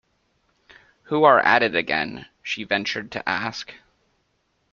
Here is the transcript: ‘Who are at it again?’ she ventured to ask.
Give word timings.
‘Who 1.03 1.25
are 1.25 1.39
at 1.41 1.61
it 1.61 1.75
again?’ 1.75 2.25
she 2.41 2.63
ventured 2.63 3.11
to 3.11 3.29
ask. 3.29 3.71